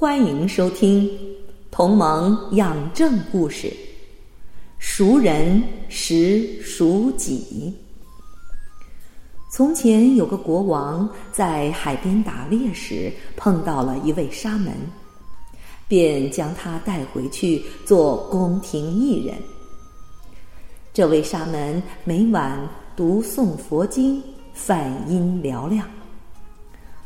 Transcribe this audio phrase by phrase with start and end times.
[0.00, 1.06] 欢迎收听
[1.70, 3.68] 《同盟养正故事》，
[4.78, 7.70] 熟人识熟己。
[9.52, 14.72] 从前有个国王在海边打猎时碰到了一位沙门，
[15.86, 19.36] 便将他带回去做宫廷艺人。
[20.94, 22.58] 这位沙门每晚
[22.96, 24.22] 读诵佛经，
[24.54, 25.86] 梵音嘹亮。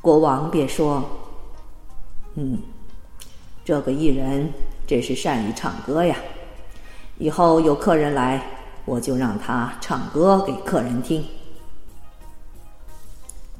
[0.00, 1.04] 国王便说
[2.34, 2.58] ：“嗯。”
[3.68, 4.50] 这个艺人
[4.86, 6.16] 真是善于唱歌呀！
[7.18, 8.42] 以后有客人来，
[8.86, 11.22] 我就让他唱歌给客人听。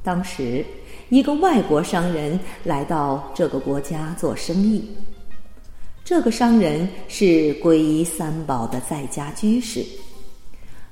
[0.01, 0.65] 当时，
[1.09, 4.89] 一个外国商人来到这个国家做生意。
[6.03, 9.85] 这个商人是皈依三宝的在家居士。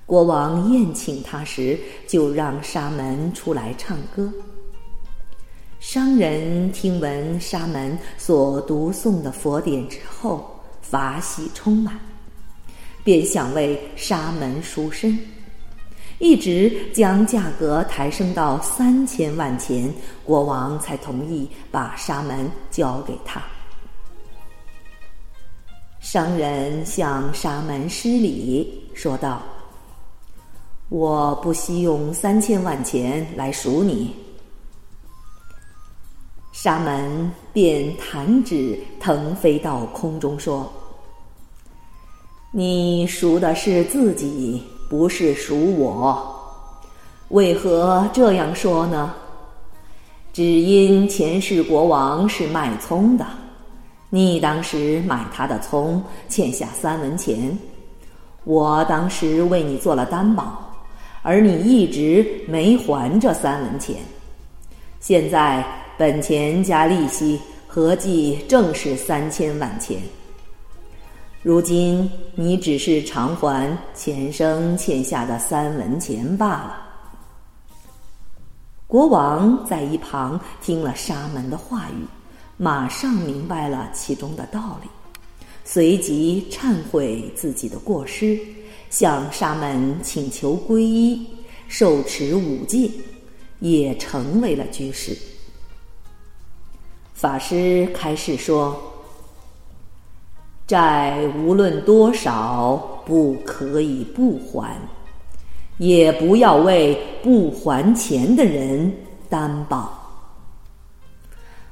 [0.05, 4.31] 国王宴请他时，就让沙门出来唱歌。
[5.89, 10.45] 商人听闻沙门所读诵的佛典之后，
[10.81, 11.97] 法喜充满，
[13.05, 15.17] 便想为沙门赎身，
[16.19, 19.89] 一直将价格抬升到三千万钱，
[20.25, 23.41] 国王才同意把沙门交给他。
[26.01, 29.41] 商人向沙门施礼，说道
[30.91, 34.13] ：“我不惜用三千万钱来赎你。”
[36.67, 40.69] 沙门便弹指腾飞到空中，说
[42.51, 46.29] ：“你赎的是自己，不是赎我。
[47.29, 49.13] 为何这样说呢？
[50.33, 53.25] 只因前世国王是卖葱的，
[54.09, 57.57] 你当时买他的葱，欠下三文钱。
[58.43, 60.69] 我当时为你做了担保，
[61.21, 63.95] 而你一直没还这三文钱。
[64.99, 65.65] 现在。”
[65.97, 69.99] 本钱加利息合计正是三千万钱。
[71.41, 76.83] 如今你只是偿还前生欠下的三文钱罢了。
[78.85, 82.05] 国王在一旁听了沙门的话语，
[82.57, 84.87] 马上明白了其中的道理，
[85.65, 88.37] 随即忏悔自己的过失，
[88.91, 91.27] 向沙门请求皈依，
[91.67, 92.87] 受持五戒，
[93.61, 95.17] 也成为了居士。
[97.17, 98.79] 法师开示说
[100.67, 102.75] ：“债无论多少，
[103.07, 104.77] 不可以不还，
[105.79, 108.95] 也不要为不还钱的人
[109.27, 109.91] 担保。”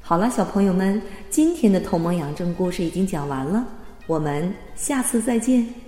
[0.02, 3.64] 好了，小朋友们，今天的同盟养正故事已经讲完了，
[4.08, 5.85] 我们下次再见。